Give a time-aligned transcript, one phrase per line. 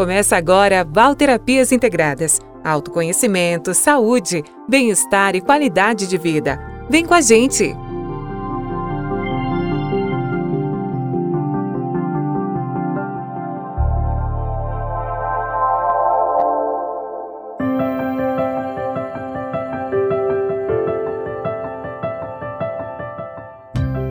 [0.00, 2.40] Começa agora Valterapias Integradas.
[2.64, 6.58] Autoconhecimento, saúde, bem-estar e qualidade de vida.
[6.88, 7.76] Vem com a gente!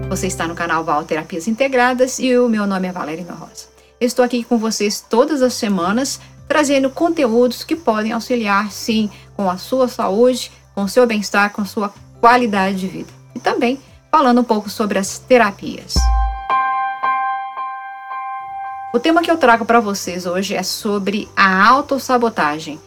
[0.07, 3.68] Você está no canal Val Terapias Integradas e o meu nome é Valerina Rosa.
[4.01, 9.57] Estou aqui com vocês todas as semanas, trazendo conteúdos que podem auxiliar, sim, com a
[9.57, 13.11] sua saúde, com o seu bem-estar, com a sua qualidade de vida.
[13.35, 13.77] E também
[14.09, 15.95] falando um pouco sobre as terapias.
[18.93, 22.79] O tema que eu trago para vocês hoje é sobre a autossabotagem.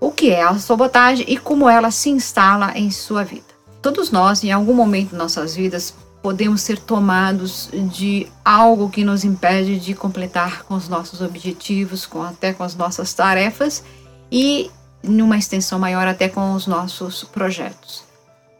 [0.00, 3.50] O que é a autossabotagem e como ela se instala em sua vida.
[3.82, 9.24] Todos nós, em algum momento de nossas vidas, podemos ser tomados de algo que nos
[9.24, 13.82] impede de completar com os nossos objetivos, com até com as nossas tarefas
[14.30, 14.70] e
[15.02, 18.04] numa extensão maior até com os nossos projetos.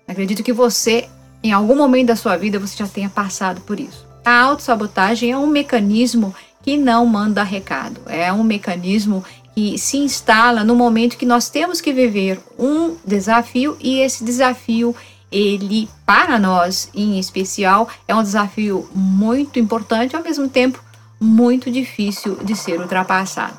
[0.08, 1.08] Acredito que você,
[1.42, 4.06] em algum momento da sua vida, você já tenha passado por isso.
[4.24, 9.24] A autossabotagem é um mecanismo que não manda recado, é um mecanismo
[9.54, 14.94] que se instala no momento que nós temos que viver um desafio e esse desafio
[15.30, 20.82] ele, para nós em especial, é um desafio muito importante, ao mesmo tempo
[21.20, 23.58] muito difícil de ser ultrapassado.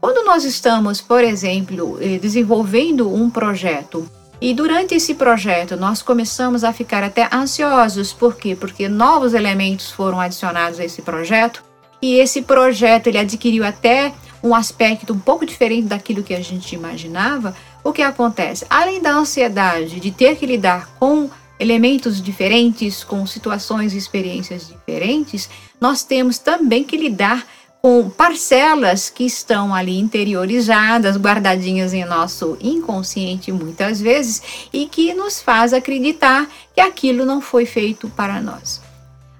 [0.00, 4.08] Quando nós estamos, por exemplo, eh, desenvolvendo um projeto
[4.40, 8.56] e durante esse projeto nós começamos a ficar até ansiosos, por quê?
[8.56, 11.62] Porque novos elementos foram adicionados a esse projeto
[12.00, 16.74] e esse projeto ele adquiriu até um aspecto um pouco diferente daquilo que a gente
[16.74, 18.66] imaginava, o que acontece?
[18.68, 25.48] Além da ansiedade de ter que lidar com elementos diferentes, com situações e experiências diferentes,
[25.80, 27.46] nós temos também que lidar
[27.82, 35.40] com parcelas que estão ali interiorizadas, guardadinhas em nosso inconsciente muitas vezes e que nos
[35.40, 38.89] faz acreditar que aquilo não foi feito para nós.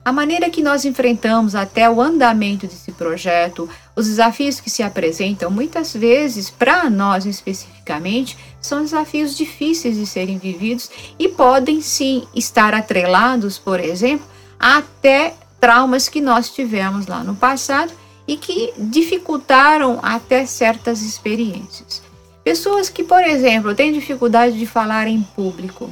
[0.02, 5.50] A maneira que nós enfrentamos até o andamento desse projeto, os desafios que se apresentam,
[5.50, 12.72] muitas vezes, para nós especificamente, são desafios difíceis de serem vividos e podem sim estar
[12.72, 14.26] atrelados, por exemplo,
[14.58, 17.92] até traumas que nós tivemos lá no passado
[18.26, 22.02] e que dificultaram até certas experiências.
[22.42, 25.90] Pessoas que, por exemplo, têm dificuldade de falar em público,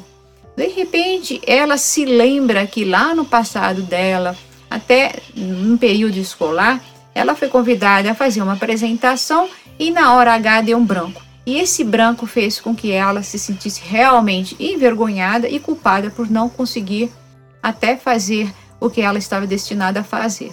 [0.59, 4.37] de repente, ela se lembra que lá no passado dela,
[4.69, 6.83] até no período escolar,
[7.15, 9.49] ela foi convidada a fazer uma apresentação
[9.79, 11.23] e na hora H deu um branco.
[11.47, 16.49] E esse branco fez com que ela se sentisse realmente envergonhada e culpada por não
[16.49, 17.09] conseguir
[17.63, 20.51] até fazer o que ela estava destinada a fazer.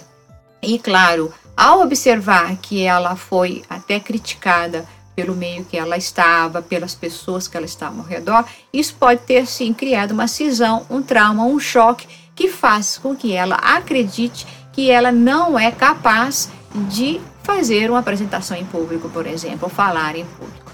[0.62, 4.86] E claro, ao observar que ela foi até criticada
[5.16, 9.46] pelo meio que ela estava, pelas pessoas que ela estava ao redor, isso pode ter
[9.46, 14.90] sim criado uma cisão, um trauma, um choque que faz com que ela acredite que
[14.90, 16.50] ela não é capaz
[16.90, 20.70] de fazer uma apresentação em público, por exemplo, ou falar em público.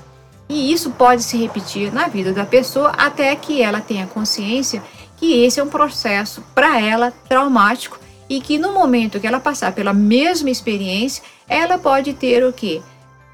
[0.49, 4.83] E isso pode se repetir na vida da pessoa até que ela tenha consciência
[5.17, 7.99] que esse é um processo para ela traumático
[8.29, 12.83] e que no momento que ela passar pela mesma experiência, ela pode ter o que?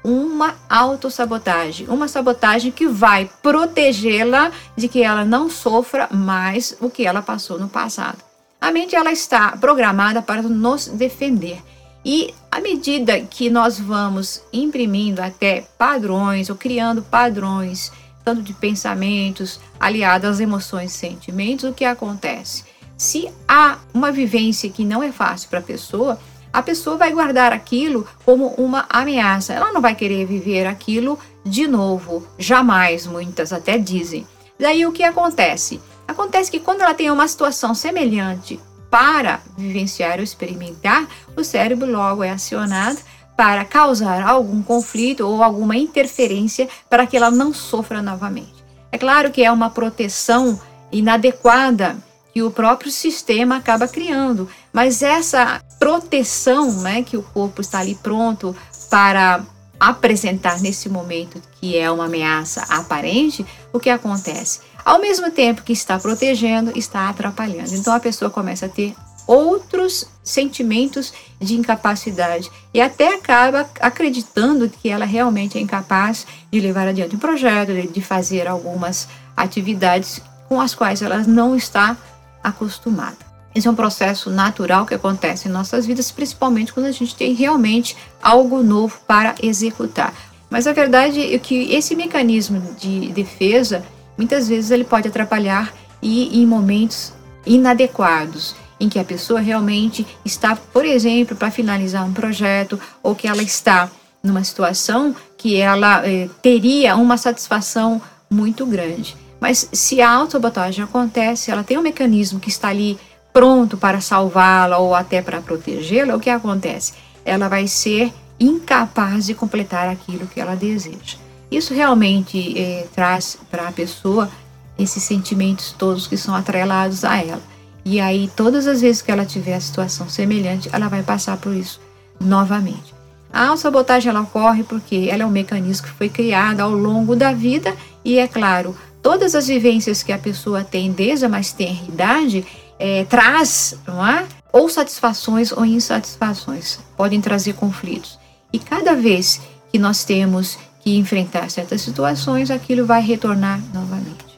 [0.03, 7.05] Uma autossabotagem, uma sabotagem que vai protegê-la de que ela não sofra mais o que
[7.05, 8.17] ela passou no passado.
[8.61, 11.61] A mente ela está programada para nos defender.
[12.03, 17.91] E à medida que nós vamos imprimindo até padrões ou criando padrões,
[18.23, 22.63] tanto de pensamentos aliados às emoções e sentimentos, o que acontece?
[22.97, 26.19] Se há uma vivência que não é fácil para a pessoa,
[26.51, 29.53] a pessoa vai guardar aquilo como uma ameaça.
[29.53, 34.27] Ela não vai querer viver aquilo de novo, jamais, muitas até dizem.
[34.59, 35.79] Daí o que acontece?
[36.07, 38.59] Acontece que quando ela tem uma situação semelhante
[38.89, 41.07] para vivenciar ou experimentar,
[41.37, 42.99] o cérebro logo é acionado
[43.37, 48.65] para causar algum conflito ou alguma interferência para que ela não sofra novamente.
[48.91, 50.59] É claro que é uma proteção
[50.91, 51.95] inadequada
[52.41, 58.55] o próprio sistema acaba criando, mas essa proteção, né, que o corpo está ali pronto
[58.89, 59.43] para
[59.79, 64.59] apresentar nesse momento que é uma ameaça aparente, o que acontece?
[64.83, 67.73] Ao mesmo tempo que está protegendo, está atrapalhando.
[67.75, 68.93] Então a pessoa começa a ter
[69.25, 76.87] outros sentimentos de incapacidade e até acaba acreditando que ela realmente é incapaz de levar
[76.87, 79.07] adiante um projeto, de fazer algumas
[79.37, 81.95] atividades com as quais ela não está
[82.43, 83.17] acostumada.
[83.53, 87.33] Esse é um processo natural que acontece em nossas vidas, principalmente quando a gente tem
[87.33, 90.13] realmente algo novo para executar.
[90.49, 93.83] Mas a verdade é que esse mecanismo de defesa,
[94.17, 97.13] muitas vezes ele pode atrapalhar e em momentos
[97.45, 103.27] inadequados, em que a pessoa realmente está, por exemplo, para finalizar um projeto ou que
[103.27, 103.89] ela está
[104.23, 109.15] numa situação que ela eh, teria uma satisfação muito grande.
[109.39, 112.99] Mas se a autossabotagem acontece, ela tem um mecanismo que está ali
[113.31, 116.93] pronto para salvá-la ou até para protegê-la, o que acontece?
[117.23, 121.17] Ela vai ser incapaz de completar aquilo que ela deseja.
[121.51, 124.29] Isso realmente eh, traz para a pessoa
[124.77, 127.41] esses sentimentos todos que são atrelados a ela.
[127.83, 131.53] E aí, todas as vezes que ela tiver a situação semelhante, ela vai passar por
[131.55, 131.81] isso
[132.19, 132.93] novamente.
[133.31, 137.31] A autossabotagem ela ocorre porque ela é um mecanismo que foi criado ao longo da
[137.31, 141.83] vida e, é claro, todas as vivências que a pessoa tem desde a mais tenra
[141.87, 142.45] idade
[142.77, 144.25] é, traz, não é?
[144.51, 148.17] Ou satisfações ou insatisfações, podem trazer conflitos.
[148.51, 149.41] E cada vez
[149.71, 154.29] que nós temos que enfrentar certas situações, aquilo vai retornar novamente.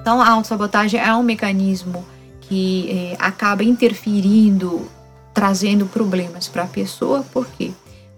[0.00, 2.04] Então, a autossabotagem é um mecanismo
[2.42, 4.90] que é, acaba interferindo,
[5.32, 7.24] trazendo problemas para a pessoa.
[7.32, 7.72] Por quê?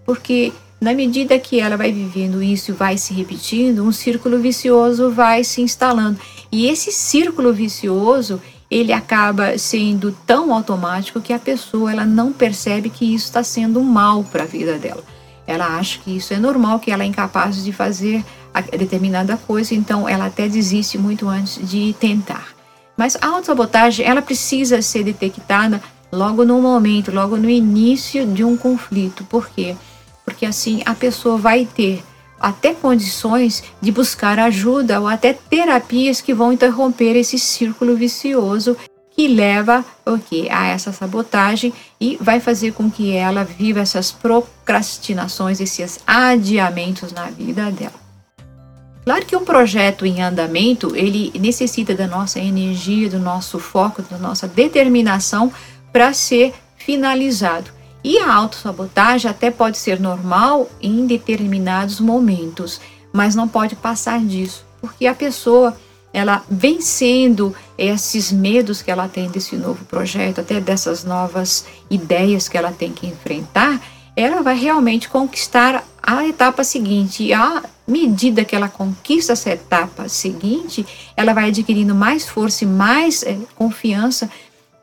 [0.05, 5.11] Porque na medida que ela vai vivendo isso e vai se repetindo, um círculo vicioso
[5.11, 6.19] vai se instalando.
[6.51, 12.89] E esse círculo vicioso, ele acaba sendo tão automático que a pessoa ela não percebe
[12.89, 15.03] que isso está sendo mal para a vida dela.
[15.45, 18.25] Ela acha que isso é normal, que ela é incapaz de fazer
[18.75, 22.47] determinada coisa, então ela até desiste muito antes de tentar.
[22.97, 25.79] Mas a autossabotagem, ela precisa ser detectada
[26.11, 29.23] logo no momento, logo no início de um conflito.
[29.25, 29.75] Por quê?
[29.75, 29.90] porque
[30.45, 32.03] assim a pessoa vai ter
[32.39, 38.75] até condições de buscar ajuda ou até terapias que vão interromper esse círculo vicioso
[39.11, 44.11] que leva o que a essa sabotagem e vai fazer com que ela viva essas
[44.11, 48.01] procrastinações, esses adiamentos na vida dela.
[49.03, 54.17] Claro que um projeto em andamento, ele necessita da nossa energia, do nosso foco, da
[54.17, 55.51] nossa determinação
[55.91, 57.80] para ser finalizado.
[58.03, 62.81] E a autossabotagem até pode ser normal em determinados momentos,
[63.13, 65.77] mas não pode passar disso, porque a pessoa
[66.13, 72.57] ela vencendo esses medos que ela tem desse novo projeto, até dessas novas ideias que
[72.57, 73.81] ela tem que enfrentar,
[74.15, 77.23] ela vai realmente conquistar a etapa seguinte.
[77.23, 82.67] E à medida que ela conquista essa etapa seguinte, ela vai adquirindo mais força e
[82.67, 84.29] mais é, confiança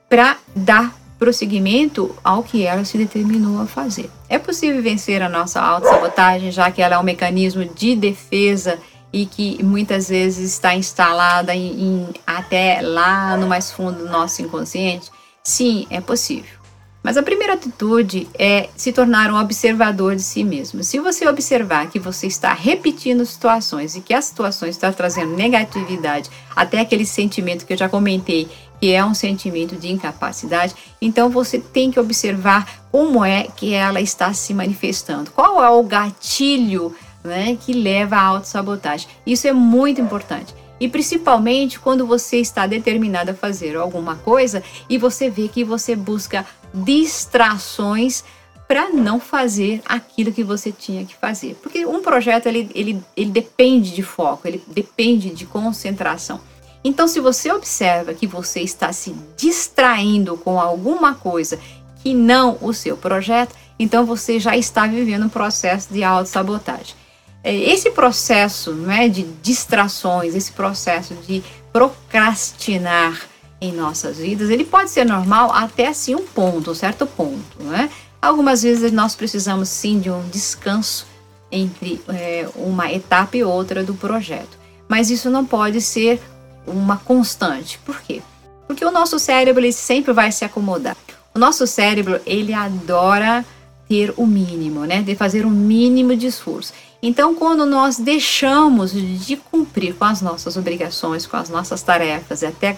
[0.08, 4.10] para dar prosseguimento ao que ela se determinou a fazer.
[4.28, 8.78] É possível vencer a nossa autossabotagem, já que ela é um mecanismo de defesa
[9.12, 14.42] e que muitas vezes está instalada em, em, até lá no mais fundo do nosso
[14.42, 15.10] inconsciente?
[15.42, 16.57] Sim, é possível.
[17.02, 20.82] Mas a primeira atitude é se tornar um observador de si mesmo.
[20.82, 26.28] Se você observar que você está repetindo situações e que as situações estão trazendo negatividade,
[26.54, 28.48] até aquele sentimento que eu já comentei,
[28.80, 34.00] que é um sentimento de incapacidade, então você tem que observar como é que ela
[34.00, 35.30] está se manifestando.
[35.30, 39.08] Qual é o gatilho né, que leva à autossabotagem?
[39.26, 40.54] Isso é muito importante.
[40.80, 45.96] E principalmente quando você está determinado a fazer alguma coisa e você vê que você
[45.96, 48.24] busca distrações
[48.66, 51.54] para não fazer aquilo que você tinha que fazer.
[51.62, 56.40] Porque um projeto ele, ele, ele depende de foco, ele depende de concentração.
[56.84, 61.58] Então, se você observa que você está se distraindo com alguma coisa
[62.02, 66.94] que não o seu projeto, então você já está vivendo um processo de autossabotagem.
[67.42, 73.20] É, esse processo é, de distrações, esse processo de procrastinar
[73.60, 77.60] em nossas vidas, ele pode ser normal até assim um ponto, um certo ponto.
[77.60, 77.90] Né?
[78.20, 81.06] Algumas vezes nós precisamos sim de um descanso
[81.50, 86.20] entre é, uma etapa e outra do projeto, mas isso não pode ser
[86.66, 87.78] uma constante.
[87.84, 88.22] Por quê?
[88.66, 90.96] Porque o nosso cérebro ele sempre vai se acomodar.
[91.34, 93.44] O nosso cérebro ele adora
[93.88, 95.02] ter o mínimo, né?
[95.02, 96.72] De fazer o mínimo de esforço.
[97.02, 102.76] Então, quando nós deixamos de cumprir com as nossas obrigações, com as nossas tarefas, até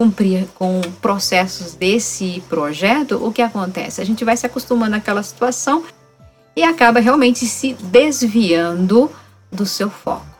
[0.00, 4.00] cumprir com processos desse projeto, o que acontece?
[4.00, 5.84] A gente vai se acostumando àquela situação
[6.56, 9.10] e acaba realmente se desviando
[9.52, 10.30] do seu foco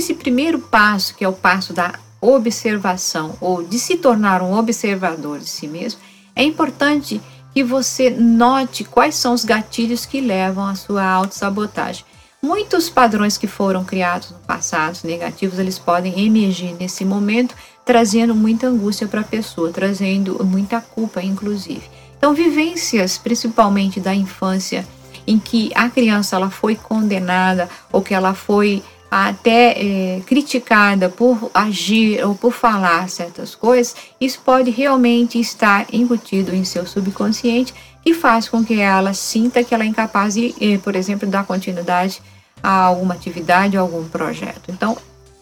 [0.00, 5.38] desse primeiro passo, que é o passo da observação ou de se tornar um observador
[5.38, 6.00] de si mesmo,
[6.34, 7.20] é importante
[7.52, 12.04] que você note quais são os gatilhos que levam à sua autossabotagem.
[12.42, 17.54] Muitos padrões que foram criados no passado, negativos, eles podem emergir nesse momento,
[17.84, 21.82] trazendo muita angústia para a pessoa, trazendo muita culpa, inclusive.
[22.16, 24.86] Então, vivências, principalmente da infância,
[25.26, 31.50] em que a criança ela foi condenada ou que ela foi até é, criticada por
[31.52, 37.74] agir ou por falar certas coisas, isso pode realmente estar embutido em seu subconsciente
[38.06, 41.44] e faz com que ela sinta que ela é incapaz de, é, por exemplo, dar
[41.44, 42.22] continuidade
[42.62, 44.70] a alguma atividade, a algum projeto.
[44.70, 44.96] Então,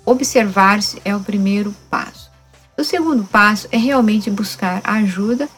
[0.05, 2.31] observar-se é o primeiro passo.
[2.77, 5.49] O segundo passo é realmente buscar ajuda,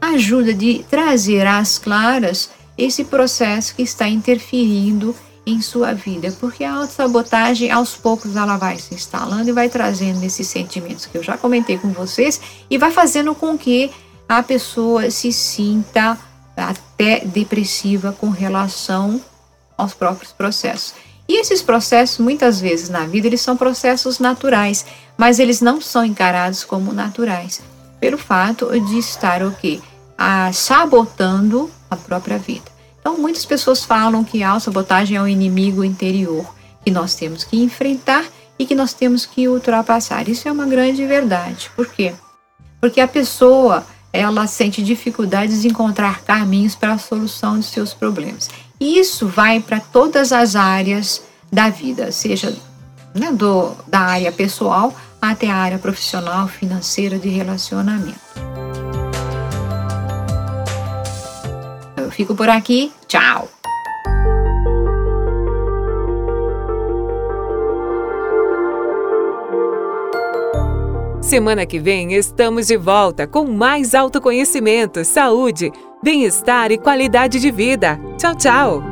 [0.00, 2.48] ajuda de trazer às claras
[2.78, 5.14] esse processo que está interferindo
[5.46, 10.22] em sua vida, porque a autossabotagem aos poucos ela vai se instalando e vai trazendo
[10.22, 13.90] esses sentimentos que eu já comentei com vocês e vai fazendo com que
[14.28, 16.18] a pessoa se sinta
[16.56, 19.20] até depressiva com relação
[19.76, 20.94] aos próprios processos.
[21.28, 24.84] E esses processos, muitas vezes na vida, eles são processos naturais,
[25.16, 27.62] mas eles não são encarados como naturais,
[28.00, 29.80] pelo fato de estar o quê?
[30.18, 32.70] Ah, sabotando a própria vida.
[33.20, 38.24] Muitas pessoas falam que a sabotagem é um inimigo interior que nós temos que enfrentar
[38.58, 40.26] e que nós temos que ultrapassar.
[40.26, 41.70] Isso é uma grande verdade.
[41.76, 42.14] Por quê?
[42.80, 48.48] Porque a pessoa ela sente dificuldades de encontrar caminhos para a solução de seus problemas.
[48.80, 51.22] E isso vai para todas as áreas
[51.52, 52.56] da vida, seja
[53.14, 58.18] né, do, da área pessoal até a área profissional, financeira, de relacionamento.
[62.10, 62.92] Eu fico por aqui.
[63.06, 63.48] Tchau!
[71.22, 75.70] Semana que vem estamos de volta com mais autoconhecimento, saúde,
[76.02, 78.00] bem-estar e qualidade de vida.
[78.18, 78.89] Tchau, tchau!